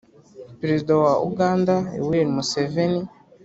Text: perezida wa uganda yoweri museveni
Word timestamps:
perezida 0.59 0.91
wa 1.01 1.13
uganda 1.29 1.75
yoweri 1.97 2.29
museveni 2.35 3.03